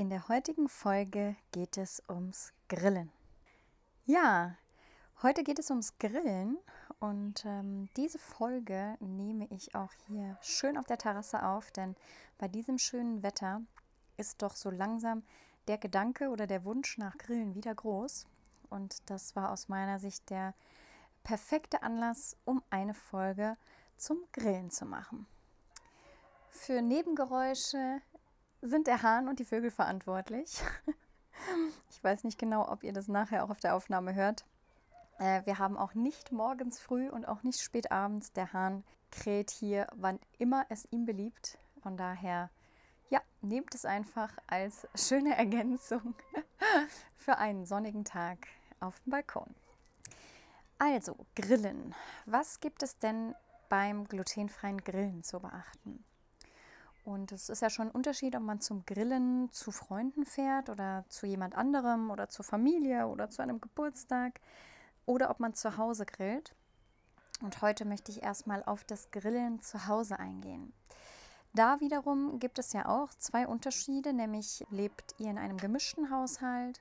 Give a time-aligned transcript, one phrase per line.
[0.00, 3.12] In der heutigen Folge geht es ums Grillen.
[4.06, 4.56] Ja,
[5.22, 6.56] heute geht es ums Grillen
[7.00, 11.96] und ähm, diese Folge nehme ich auch hier schön auf der Terrasse auf, denn
[12.38, 13.60] bei diesem schönen Wetter
[14.16, 15.22] ist doch so langsam
[15.68, 18.26] der Gedanke oder der Wunsch nach Grillen wieder groß.
[18.70, 20.54] Und das war aus meiner Sicht der
[21.24, 23.58] perfekte Anlass, um eine Folge
[23.98, 25.26] zum Grillen zu machen.
[26.48, 28.00] Für Nebengeräusche
[28.62, 30.62] sind der Hahn und die Vögel verantwortlich.
[31.90, 34.44] ich weiß nicht genau, ob ihr das nachher auch auf der Aufnahme hört.
[35.18, 38.32] Äh, wir haben auch nicht morgens früh und auch nicht spät abends.
[38.32, 41.58] Der Hahn kräht hier, wann immer es ihm beliebt.
[41.82, 42.50] Von daher,
[43.08, 46.14] ja, nehmt es einfach als schöne Ergänzung
[47.16, 48.38] für einen sonnigen Tag
[48.80, 49.54] auf dem Balkon.
[50.78, 51.94] Also, Grillen.
[52.24, 53.34] Was gibt es denn
[53.68, 56.02] beim glutenfreien Grillen zu beachten?
[57.04, 61.04] Und es ist ja schon ein Unterschied, ob man zum Grillen zu Freunden fährt oder
[61.08, 64.40] zu jemand anderem oder zur Familie oder zu einem Geburtstag
[65.06, 66.54] oder ob man zu Hause grillt.
[67.42, 70.74] Und heute möchte ich erstmal auf das Grillen zu Hause eingehen.
[71.54, 76.80] Da wiederum gibt es ja auch zwei Unterschiede, nämlich lebt ihr in einem gemischten Haushalt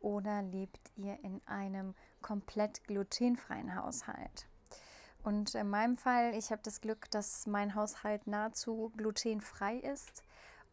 [0.00, 4.49] oder lebt ihr in einem komplett glutenfreien Haushalt.
[5.22, 10.22] Und in meinem Fall, ich habe das Glück, dass mein Haushalt nahezu glutenfrei ist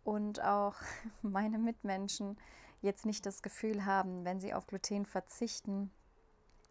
[0.03, 0.75] und auch
[1.21, 2.37] meine Mitmenschen
[2.81, 5.91] jetzt nicht das Gefühl haben, wenn sie auf Gluten verzichten,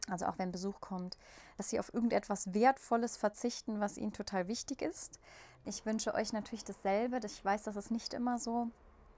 [0.08, 1.18] also auch wenn Besuch kommt,
[1.56, 5.18] dass sie auf irgendetwas Wertvolles verzichten, was ihnen total wichtig ist.
[5.64, 7.18] Ich wünsche euch natürlich dasselbe.
[7.24, 8.68] Ich weiß, das ist nicht immer so.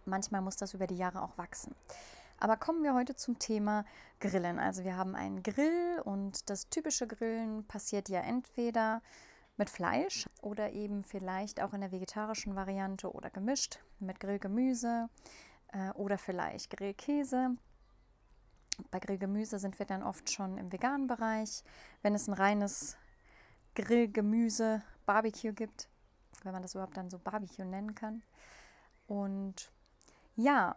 [0.07, 1.75] Manchmal muss das über die Jahre auch wachsen.
[2.39, 3.85] Aber kommen wir heute zum Thema
[4.21, 4.59] Grillen.
[4.59, 9.03] Also wir haben einen Grill und das typische Grillen passiert ja entweder
[9.57, 15.09] mit Fleisch oder eben vielleicht auch in der vegetarischen Variante oder gemischt mit Grillgemüse
[15.73, 17.57] äh, oder vielleicht Grillkäse.
[18.93, 21.65] Bei Grillgemüse sind wir dann oft schon im veganen Bereich.
[22.03, 22.97] Wenn es ein reines
[23.75, 25.89] Grillgemüse Barbecue gibt,
[26.45, 28.23] wenn man das überhaupt dann so Barbecue nennen kann.
[29.09, 29.73] Und
[30.37, 30.77] ja,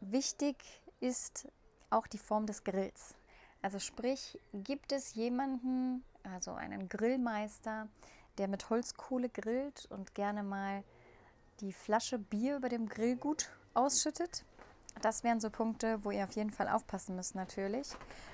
[0.00, 1.48] wichtig ist
[1.90, 3.14] auch die Form des Grills.
[3.60, 7.88] Also sprich, gibt es jemanden, also einen Grillmeister,
[8.38, 10.84] der mit Holzkohle grillt und gerne mal
[11.60, 14.44] die Flasche Bier über dem Grillgut ausschüttet?
[15.00, 17.88] Das wären so Punkte, wo ihr auf jeden Fall aufpassen müsst natürlich.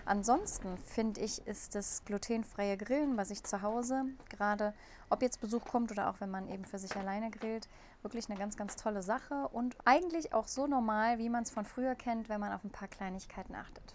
[0.05, 4.75] Ansonsten finde ich, ist das glutenfreie Grillen, was ich zu Hause, gerade
[5.09, 7.69] ob jetzt Besuch kommt oder auch wenn man eben für sich alleine grillt,
[8.03, 11.65] wirklich eine ganz, ganz tolle Sache und eigentlich auch so normal, wie man es von
[11.65, 13.95] früher kennt, wenn man auf ein paar Kleinigkeiten achtet.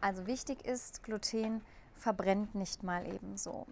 [0.00, 1.60] Also wichtig ist, Gluten
[1.94, 3.66] verbrennt nicht mal ebenso.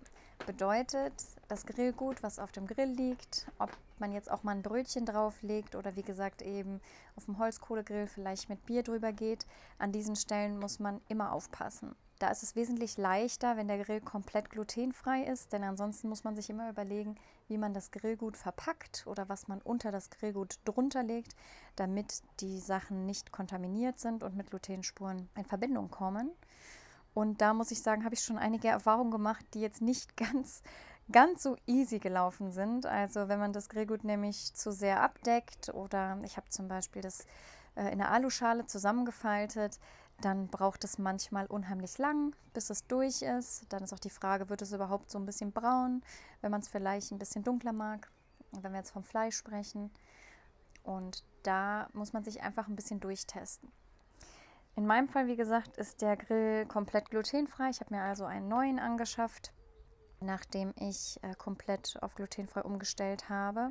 [0.46, 1.12] Bedeutet,
[1.48, 5.74] das Grillgut, was auf dem Grill liegt, ob man jetzt auch mal ein Brötchen drauflegt
[5.74, 6.80] oder wie gesagt eben
[7.16, 9.44] auf dem Holzkohlegrill vielleicht mit Bier drüber geht,
[9.78, 11.96] an diesen Stellen muss man immer aufpassen.
[12.20, 16.36] Da ist es wesentlich leichter, wenn der Grill komplett glutenfrei ist, denn ansonsten muss man
[16.36, 17.16] sich immer überlegen,
[17.48, 21.34] wie man das Grillgut verpackt oder was man unter das Grillgut drunter legt,
[21.74, 26.30] damit die Sachen nicht kontaminiert sind und mit Glutenspuren in Verbindung kommen.
[27.16, 30.62] Und da muss ich sagen, habe ich schon einige Erfahrungen gemacht, die jetzt nicht ganz,
[31.10, 32.84] ganz so easy gelaufen sind.
[32.84, 37.24] Also wenn man das Grillgut nämlich zu sehr abdeckt oder ich habe zum Beispiel das
[37.74, 39.80] äh, in der Aluschale zusammengefaltet,
[40.20, 43.64] dann braucht es manchmal unheimlich lang, bis es durch ist.
[43.70, 46.02] Dann ist auch die Frage, wird es überhaupt so ein bisschen braun,
[46.42, 48.10] wenn man es vielleicht ein bisschen dunkler mag,
[48.60, 49.90] wenn wir jetzt vom Fleisch sprechen.
[50.82, 53.72] Und da muss man sich einfach ein bisschen durchtesten.
[54.76, 57.70] In meinem Fall, wie gesagt, ist der Grill komplett glutenfrei.
[57.70, 59.54] Ich habe mir also einen neuen angeschafft,
[60.20, 63.70] nachdem ich äh, komplett auf glutenfrei umgestellt habe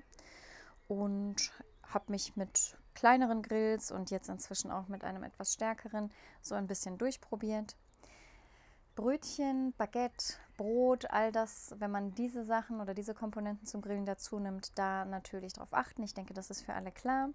[0.87, 1.51] und
[1.83, 6.11] habe mich mit kleineren Grills und jetzt inzwischen auch mit einem etwas stärkeren
[6.41, 7.75] so ein bisschen durchprobiert.
[8.95, 14.39] Brötchen, Baguette, Brot, all das, wenn man diese Sachen oder diese Komponenten zum Grillen dazu
[14.39, 16.01] nimmt, da natürlich darauf achten.
[16.01, 17.29] Ich denke, das ist für alle klar.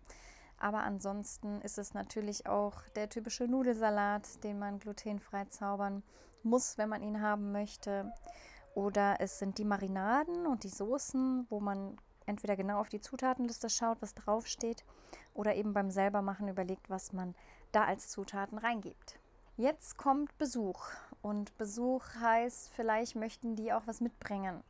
[0.61, 6.03] Aber ansonsten ist es natürlich auch der typische Nudelsalat, den man glutenfrei zaubern
[6.43, 8.13] muss, wenn man ihn haben möchte.
[8.75, 11.97] Oder es sind die Marinaden und die Soßen, wo man
[12.27, 14.85] entweder genau auf die Zutatenliste schaut, was draufsteht,
[15.35, 17.35] oder eben beim selbermachen überlegt, was man
[17.73, 19.19] da als Zutaten reingibt.
[19.57, 20.87] Jetzt kommt Besuch
[21.23, 24.63] und Besuch heißt, vielleicht möchten die auch was mitbringen.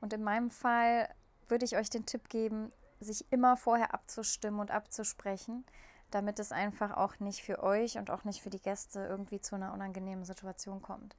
[0.00, 1.08] Und in meinem Fall
[1.48, 5.64] würde ich euch den Tipp geben, sich immer vorher abzustimmen und abzusprechen,
[6.10, 9.56] damit es einfach auch nicht für euch und auch nicht für die Gäste irgendwie zu
[9.56, 11.16] einer unangenehmen Situation kommt.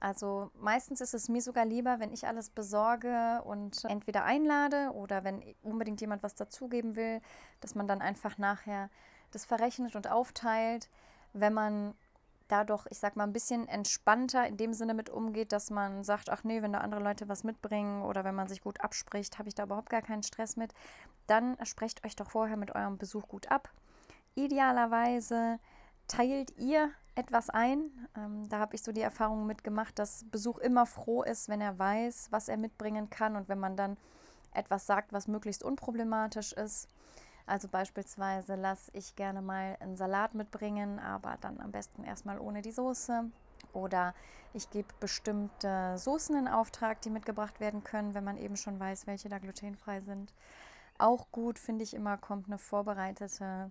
[0.00, 5.24] Also meistens ist es mir sogar lieber, wenn ich alles besorge und entweder einlade oder
[5.24, 7.20] wenn unbedingt jemand was dazugeben will,
[7.60, 8.88] dass man dann einfach nachher
[9.30, 10.88] das verrechnet und aufteilt,
[11.34, 11.94] wenn man
[12.50, 16.04] da doch, ich sag mal, ein bisschen entspannter in dem Sinne mit umgeht, dass man
[16.04, 19.38] sagt, ach nee, wenn da andere Leute was mitbringen oder wenn man sich gut abspricht,
[19.38, 20.74] habe ich da überhaupt gar keinen Stress mit,
[21.26, 23.70] dann sprecht euch doch vorher mit eurem Besuch gut ab.
[24.34, 25.58] Idealerweise
[26.08, 27.90] teilt ihr etwas ein.
[28.16, 31.78] Ähm, da habe ich so die Erfahrung mitgemacht, dass Besuch immer froh ist, wenn er
[31.78, 33.96] weiß, was er mitbringen kann und wenn man dann
[34.52, 36.88] etwas sagt, was möglichst unproblematisch ist.
[37.46, 42.62] Also beispielsweise lasse ich gerne mal einen Salat mitbringen, aber dann am besten erstmal ohne
[42.62, 43.24] die Soße.
[43.72, 44.14] Oder
[44.52, 49.06] ich gebe bestimmte Soßen in Auftrag, die mitgebracht werden können, wenn man eben schon weiß,
[49.06, 50.32] welche da glutenfrei sind.
[50.98, 53.70] Auch gut finde ich immer, kommt eine vorbereitete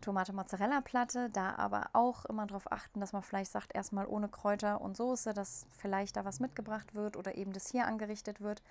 [0.00, 1.30] Tomate-Mozzarella-Platte.
[1.30, 5.32] Da aber auch immer darauf achten, dass man vielleicht sagt, erstmal ohne Kräuter und Soße,
[5.32, 8.62] dass vielleicht da was mitgebracht wird oder eben das hier angerichtet wird.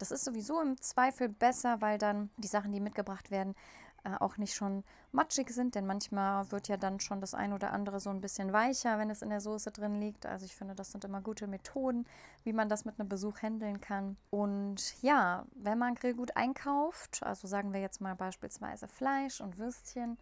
[0.00, 3.54] Das ist sowieso im Zweifel besser, weil dann die Sachen, die mitgebracht werden,
[4.02, 4.82] äh, auch nicht schon
[5.12, 8.50] matschig sind, denn manchmal wird ja dann schon das ein oder andere so ein bisschen
[8.50, 10.24] weicher, wenn es in der Soße drin liegt.
[10.24, 12.06] Also ich finde, das sind immer gute Methoden,
[12.44, 14.16] wie man das mit einem Besuch handeln kann.
[14.30, 20.16] Und ja, wenn man Grillgut einkauft, also sagen wir jetzt mal beispielsweise Fleisch und Würstchen,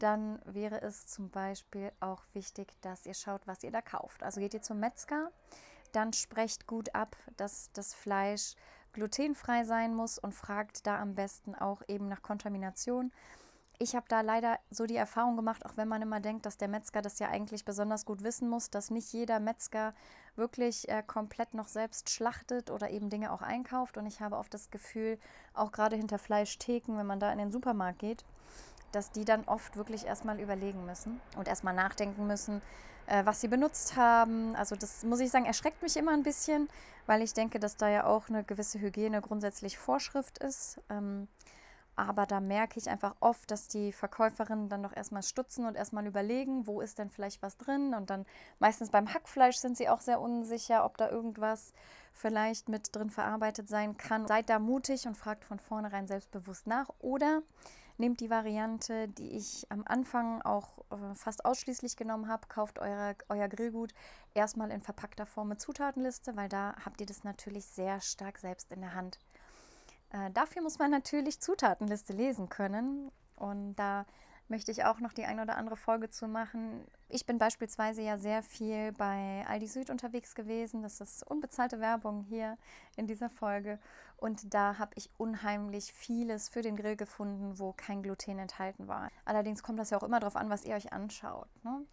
[0.00, 4.24] dann wäre es zum Beispiel auch wichtig, dass ihr schaut, was ihr da kauft.
[4.24, 5.30] Also geht ihr zum Metzger,
[5.92, 8.54] dann sprecht gut ab, dass das Fleisch
[8.92, 13.12] glutenfrei sein muss und fragt da am besten auch eben nach Kontamination.
[13.82, 16.68] Ich habe da leider so die Erfahrung gemacht, auch wenn man immer denkt, dass der
[16.68, 19.94] Metzger das ja eigentlich besonders gut wissen muss, dass nicht jeder Metzger
[20.36, 23.96] wirklich äh, komplett noch selbst schlachtet oder eben Dinge auch einkauft.
[23.96, 25.18] Und ich habe oft das Gefühl,
[25.54, 28.22] auch gerade hinter Fleischtheken, wenn man da in den Supermarkt geht,
[28.92, 32.60] dass die dann oft wirklich erstmal überlegen müssen und erstmal nachdenken müssen,
[33.10, 34.54] äh, was sie benutzt haben.
[34.54, 36.68] Also das muss ich sagen, erschreckt mich immer ein bisschen,
[37.06, 40.80] weil ich denke, dass da ja auch eine gewisse Hygiene grundsätzlich Vorschrift ist.
[40.88, 41.26] Ähm,
[41.96, 46.06] aber da merke ich einfach oft, dass die Verkäuferinnen dann doch erstmal stutzen und erstmal
[46.06, 47.94] überlegen, wo ist denn vielleicht was drin.
[47.94, 48.24] Und dann
[48.58, 51.74] meistens beim Hackfleisch sind sie auch sehr unsicher, ob da irgendwas
[52.12, 54.26] vielleicht mit drin verarbeitet sein kann.
[54.26, 56.88] Seid da mutig und fragt von vornherein selbstbewusst nach.
[57.00, 57.42] Oder
[58.00, 62.48] Nehmt die Variante, die ich am Anfang auch äh, fast ausschließlich genommen habe.
[62.48, 63.92] Kauft eure, euer Grillgut
[64.32, 68.72] erstmal in verpackter Form mit Zutatenliste, weil da habt ihr das natürlich sehr stark selbst
[68.72, 69.18] in der Hand.
[70.14, 73.12] Äh, dafür muss man natürlich Zutatenliste lesen können.
[73.36, 74.06] Und da
[74.50, 76.84] möchte ich auch noch die eine oder andere Folge zu machen.
[77.08, 80.82] Ich bin beispielsweise ja sehr viel bei Aldi Süd unterwegs gewesen.
[80.82, 82.58] Das ist unbezahlte Werbung hier
[82.96, 83.78] in dieser Folge.
[84.16, 89.08] Und da habe ich unheimlich vieles für den Grill gefunden, wo kein Gluten enthalten war.
[89.24, 91.48] Allerdings kommt das ja auch immer darauf an, was ihr euch anschaut.
[91.62, 91.86] Ne?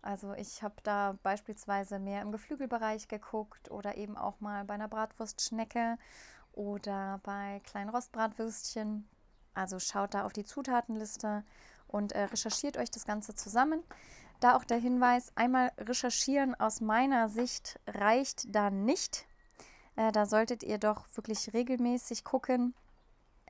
[0.00, 4.88] Also ich habe da beispielsweise mehr im Geflügelbereich geguckt oder eben auch mal bei einer
[4.88, 5.98] Bratwurstschnecke
[6.52, 9.08] oder bei kleinen Rostbratwürstchen.
[9.54, 11.44] Also schaut da auf die Zutatenliste
[11.94, 13.82] und äh, recherchiert euch das Ganze zusammen.
[14.40, 19.26] Da auch der Hinweis, einmal recherchieren aus meiner Sicht reicht da nicht.
[19.94, 22.74] Äh, da solltet ihr doch wirklich regelmäßig gucken,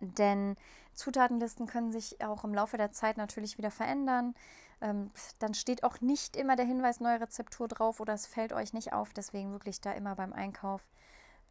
[0.01, 0.57] denn
[0.93, 4.35] Zutatenlisten können sich auch im Laufe der Zeit natürlich wieder verändern.
[4.83, 8.75] Ähm, dann steht auch nicht immer der Hinweis neue Rezeptur drauf oder es fällt euch
[8.75, 9.15] nicht auf.
[9.15, 10.83] Deswegen wirklich da immer beim Einkauf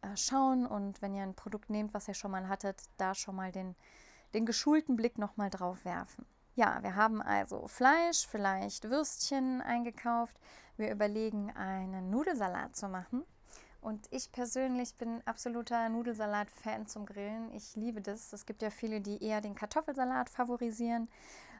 [0.02, 3.34] äh, schauen und wenn ihr ein Produkt nehmt, was ihr schon mal hattet, da schon
[3.34, 3.74] mal den,
[4.32, 6.24] den geschulten Blick nochmal drauf werfen.
[6.56, 10.38] Ja, wir haben also Fleisch, vielleicht Würstchen eingekauft.
[10.76, 13.24] Wir überlegen, einen Nudelsalat zu machen.
[13.80, 17.52] Und ich persönlich bin absoluter Nudelsalat-Fan zum Grillen.
[17.52, 18.32] Ich liebe das.
[18.32, 21.08] Es gibt ja viele, die eher den Kartoffelsalat favorisieren.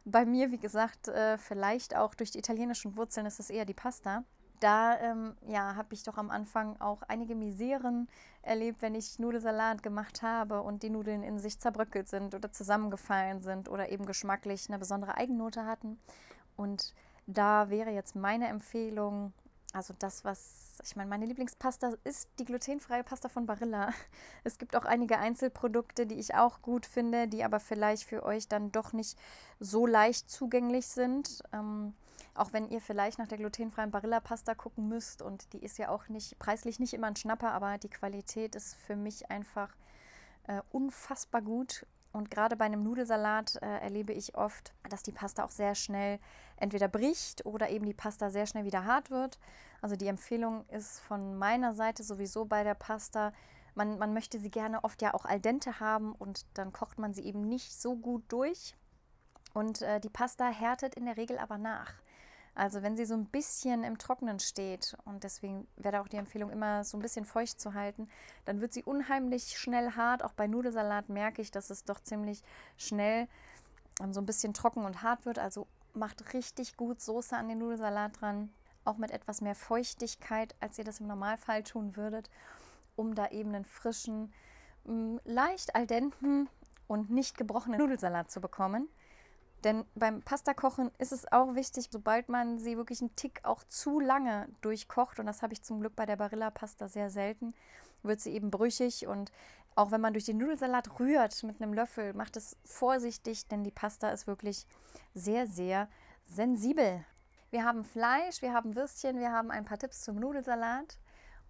[0.04, 3.74] Bei mir, wie gesagt, äh, vielleicht auch durch die italienischen Wurzeln ist es eher die
[3.74, 4.24] Pasta
[4.64, 8.08] da ähm, ja, habe ich doch am Anfang auch einige Miseren
[8.40, 13.42] erlebt, wenn ich Nudelsalat gemacht habe und die Nudeln in sich zerbröckelt sind oder zusammengefallen
[13.42, 15.98] sind oder eben geschmacklich eine besondere Eigennote hatten.
[16.56, 16.94] Und
[17.26, 19.34] da wäre jetzt meine Empfehlung,
[19.74, 23.90] also das, was, ich meine, meine Lieblingspasta ist die glutenfreie Pasta von Barilla.
[24.44, 28.48] Es gibt auch einige Einzelprodukte, die ich auch gut finde, die aber vielleicht für euch
[28.48, 29.18] dann doch nicht
[29.60, 31.42] so leicht zugänglich sind.
[31.52, 31.92] Ähm,
[32.34, 36.08] auch wenn ihr vielleicht nach der glutenfreien Barilla-Pasta gucken müsst und die ist ja auch
[36.08, 39.74] nicht preislich nicht immer ein Schnapper, aber die Qualität ist für mich einfach
[40.46, 41.86] äh, unfassbar gut.
[42.12, 46.20] Und gerade bei einem Nudelsalat äh, erlebe ich oft, dass die Pasta auch sehr schnell
[46.56, 49.38] entweder bricht oder eben die Pasta sehr schnell wieder hart wird.
[49.80, 53.32] Also die Empfehlung ist von meiner Seite sowieso bei der Pasta,
[53.74, 57.14] man, man möchte sie gerne oft ja auch al dente haben und dann kocht man
[57.14, 58.76] sie eben nicht so gut durch.
[59.52, 61.94] Und äh, die Pasta härtet in der Regel aber nach.
[62.54, 66.50] Also wenn sie so ein bisschen im Trockenen steht und deswegen wäre auch die Empfehlung
[66.50, 68.08] immer so ein bisschen feucht zu halten,
[68.44, 70.22] dann wird sie unheimlich schnell hart.
[70.22, 72.42] Auch bei Nudelsalat merke ich, dass es doch ziemlich
[72.76, 73.26] schnell
[74.00, 75.40] ähm, so ein bisschen trocken und hart wird.
[75.40, 78.52] Also macht richtig gut Soße an den Nudelsalat dran,
[78.84, 82.30] auch mit etwas mehr Feuchtigkeit, als ihr das im Normalfall tun würdet,
[82.94, 84.32] um da eben einen frischen,
[84.84, 86.48] mm, leicht al denten
[86.86, 88.88] und nicht gebrochenen Nudelsalat zu bekommen.
[89.64, 93.98] Denn beim Pastakochen ist es auch wichtig, sobald man sie wirklich einen Tick auch zu
[93.98, 97.54] lange durchkocht, und das habe ich zum Glück bei der Barilla-Pasta sehr selten,
[98.02, 99.06] wird sie eben brüchig.
[99.06, 99.32] Und
[99.74, 103.70] auch wenn man durch den Nudelsalat rührt mit einem Löffel, macht es vorsichtig, denn die
[103.70, 104.66] Pasta ist wirklich
[105.14, 105.88] sehr, sehr
[106.24, 107.04] sensibel.
[107.50, 110.98] Wir haben Fleisch, wir haben Würstchen, wir haben ein paar Tipps zum Nudelsalat.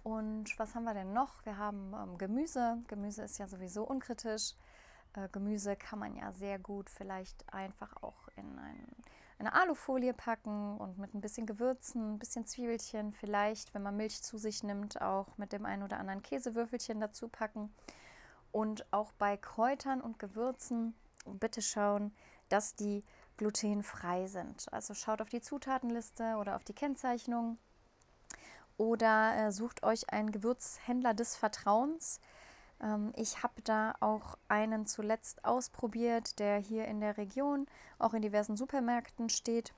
[0.04, 1.44] Und was haben wir denn noch?
[1.46, 2.78] Wir haben ähm, Gemüse.
[2.88, 4.54] Gemüse ist ja sowieso unkritisch.
[5.14, 8.86] Äh, Gemüse kann man ja sehr gut vielleicht einfach auch in ein,
[9.38, 14.22] eine Alufolie packen und mit ein bisschen Gewürzen, ein bisschen Zwiebelchen, vielleicht, wenn man Milch
[14.22, 17.72] zu sich nimmt, auch mit dem einen oder anderen Käsewürfelchen dazu packen.
[18.52, 20.94] Und auch bei Kräutern und Gewürzen
[21.26, 22.14] bitte schauen,
[22.48, 23.02] dass die
[23.36, 24.72] glutenfrei sind.
[24.72, 27.58] Also schaut auf die Zutatenliste oder auf die Kennzeichnung
[28.76, 32.20] oder äh, sucht euch einen Gewürzhändler des Vertrauens
[33.16, 37.66] ich habe da auch einen zuletzt ausprobiert, der hier in der Region
[37.98, 39.72] auch in diversen Supermärkten steht.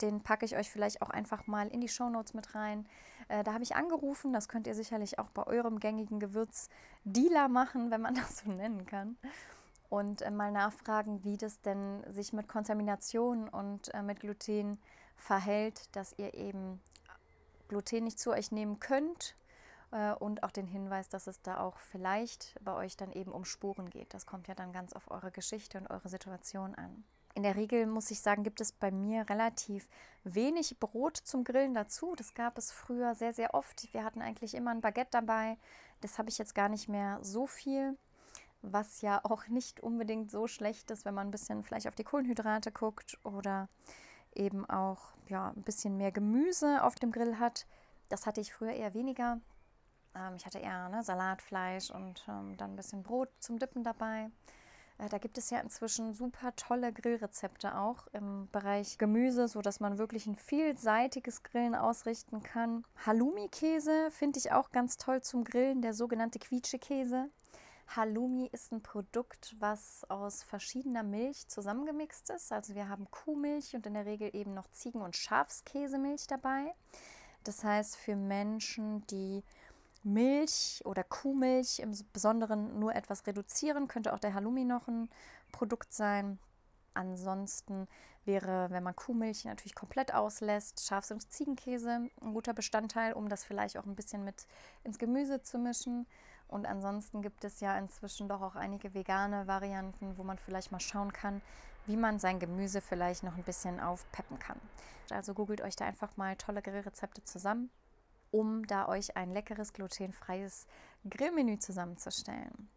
[0.00, 2.86] Den packe ich euch vielleicht auch einfach mal in die Shownotes mit rein.
[3.28, 7.90] Äh, da habe ich angerufen, das könnt ihr sicherlich auch bei eurem gängigen Gewürzdealer machen,
[7.90, 9.16] wenn man das so nennen kann.
[9.90, 14.80] Und äh, mal nachfragen, wie das denn sich mit Kontamination und äh, mit Gluten
[15.16, 16.80] verhält, dass ihr eben
[17.68, 19.36] Gluten nicht zu euch nehmen könnt
[19.92, 23.44] äh, und auch den Hinweis, dass es da auch vielleicht bei euch dann eben um
[23.44, 24.12] Spuren geht.
[24.14, 27.04] Das kommt ja dann ganz auf eure Geschichte und eure Situation an.
[27.34, 29.88] In der Regel muss ich sagen, gibt es bei mir relativ
[30.22, 32.14] wenig Brot zum Grillen dazu.
[32.14, 33.92] Das gab es früher sehr, sehr oft.
[33.94, 35.56] Wir hatten eigentlich immer ein Baguette dabei.
[36.02, 37.96] Das habe ich jetzt gar nicht mehr so viel,
[38.60, 42.04] was ja auch nicht unbedingt so schlecht ist, wenn man ein bisschen vielleicht auf die
[42.04, 43.68] Kohlenhydrate guckt oder
[44.34, 47.66] eben auch ja, ein bisschen mehr Gemüse auf dem Grill hat.
[48.10, 49.40] Das hatte ich früher eher weniger.
[50.14, 54.30] Ähm, ich hatte eher ne, Salatfleisch und ähm, dann ein bisschen Brot zum Dippen dabei.
[54.98, 59.98] Äh, da gibt es ja inzwischen super tolle Grillrezepte auch im Bereich Gemüse, sodass man
[59.98, 62.84] wirklich ein vielseitiges Grillen ausrichten kann.
[63.06, 67.30] Halloumi-Käse finde ich auch ganz toll zum Grillen, der sogenannte Quietschekäse.
[67.88, 72.52] Halloumi ist ein Produkt, was aus verschiedener Milch zusammengemixt ist.
[72.52, 76.74] Also wir haben Kuhmilch und in der Regel eben noch Ziegen- und Schafskäsemilch dabei.
[77.44, 79.42] Das heißt, für Menschen, die
[80.04, 83.88] Milch oder Kuhmilch im Besonderen nur etwas reduzieren.
[83.88, 85.08] Könnte auch der Halloumi noch ein
[85.52, 86.38] Produkt sein.
[86.94, 87.88] Ansonsten
[88.24, 93.44] wäre, wenn man Kuhmilch natürlich komplett auslässt, Schafs- und Ziegenkäse ein guter Bestandteil, um das
[93.44, 94.46] vielleicht auch ein bisschen mit
[94.84, 96.06] ins Gemüse zu mischen.
[96.48, 100.80] Und ansonsten gibt es ja inzwischen doch auch einige vegane Varianten, wo man vielleicht mal
[100.80, 101.40] schauen kann,
[101.86, 104.60] wie man sein Gemüse vielleicht noch ein bisschen aufpeppen kann.
[105.10, 107.70] Also googelt euch da einfach mal tolle Grillrezepte zusammen
[108.32, 110.66] um da euch ein leckeres glutenfreies
[111.08, 112.68] Grillmenü zusammenzustellen.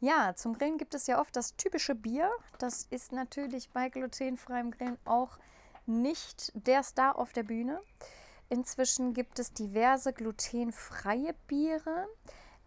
[0.00, 2.30] Ja, zum Grillen gibt es ja oft das typische Bier.
[2.58, 5.38] Das ist natürlich bei glutenfreiem Grillen auch
[5.86, 7.82] nicht der Star auf der Bühne.
[8.48, 12.06] Inzwischen gibt es diverse glutenfreie Biere.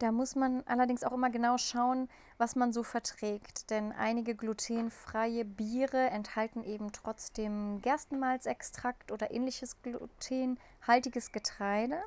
[0.01, 3.70] Da muss man allerdings auch immer genau schauen, was man so verträgt.
[3.70, 12.01] Denn einige glutenfreie Biere enthalten eben trotzdem Gerstenmalzextrakt oder ähnliches glutenhaltiges Getreide,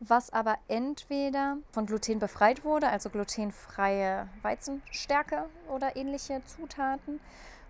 [0.00, 7.20] was aber entweder von Gluten befreit wurde, also glutenfreie Weizenstärke oder ähnliche Zutaten,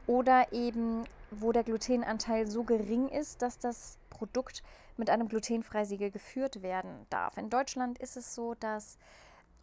[0.07, 4.63] oder eben wo der Glutenanteil so gering ist, dass das Produkt
[4.97, 7.37] mit einem Glutenfreisiegel geführt werden darf.
[7.37, 8.99] In Deutschland ist es so, dass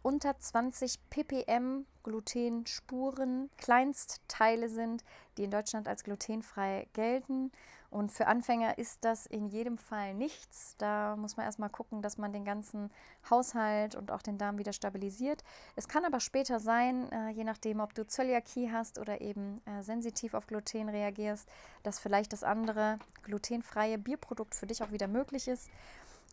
[0.02, 5.02] unter 20 ppm Glutenspuren Kleinstteile sind,
[5.36, 7.50] die in Deutschland als glutenfrei gelten.
[7.90, 10.76] Und für Anfänger ist das in jedem Fall nichts.
[10.78, 12.90] Da muss man erstmal gucken, dass man den ganzen
[13.28, 15.42] Haushalt und auch den Darm wieder stabilisiert.
[15.76, 19.82] Es kann aber später sein, äh, je nachdem, ob du Zöliakie hast oder eben äh,
[19.82, 21.48] sensitiv auf Gluten reagierst,
[21.82, 25.70] dass vielleicht das andere glutenfreie Bierprodukt für dich auch wieder möglich ist.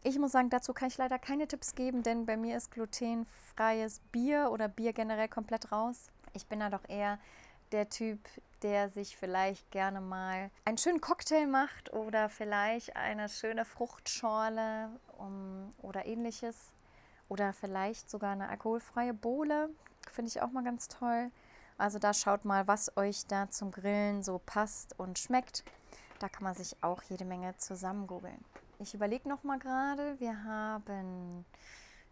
[0.05, 4.01] Ich muss sagen, dazu kann ich leider keine Tipps geben, denn bei mir ist glutenfreies
[4.11, 6.11] Bier oder Bier generell komplett raus.
[6.33, 7.19] Ich bin da doch eher
[7.71, 8.19] der Typ,
[8.63, 15.73] der sich vielleicht gerne mal einen schönen Cocktail macht oder vielleicht eine schöne Fruchtschorle um,
[15.81, 16.73] oder ähnliches.
[17.29, 19.69] Oder vielleicht sogar eine alkoholfreie Bohle.
[20.11, 21.31] Finde ich auch mal ganz toll.
[21.77, 25.63] Also da schaut mal, was euch da zum Grillen so passt und schmeckt.
[26.19, 28.43] Da kann man sich auch jede Menge zusammen googeln.
[28.83, 30.19] Ich überlege noch mal gerade.
[30.19, 31.45] Wir haben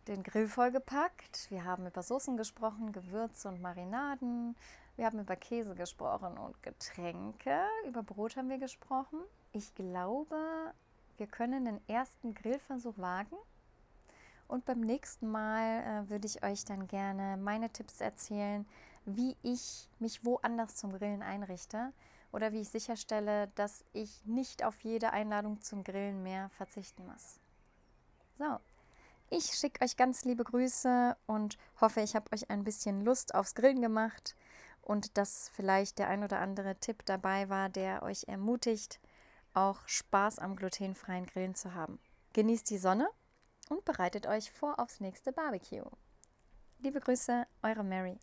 [0.08, 1.52] den Grill vollgepackt.
[1.52, 4.56] Wir haben über Soßen gesprochen, Gewürze und Marinaden.
[4.96, 7.60] Wir haben über Käse gesprochen und Getränke.
[7.86, 9.20] Über Brot haben wir gesprochen.
[9.52, 10.38] Ich glaube,
[11.18, 13.36] wir können den ersten Grillversuch wagen.
[14.48, 18.66] Und beim nächsten Mal äh, würde ich euch dann gerne meine Tipps erzählen,
[19.04, 21.92] wie ich mich woanders zum Grillen einrichte
[22.32, 27.40] oder wie ich sicherstelle, dass ich nicht auf jede Einladung zum Grillen mehr verzichten muss.
[28.38, 28.60] So,
[29.30, 33.56] ich schicke euch ganz liebe Grüße und hoffe, ich habe euch ein bisschen Lust aufs
[33.56, 34.36] Grillen gemacht
[34.82, 39.00] und dass vielleicht der ein oder andere Tipp dabei war, der euch ermutigt,
[39.54, 42.00] auch Spaß am glutenfreien Grillen zu haben.
[42.34, 43.10] Genießt die Sonne
[43.70, 45.90] und bereitet euch vor aufs nächste Barbecue.
[46.80, 48.18] Liebe Grüße, eure Mary.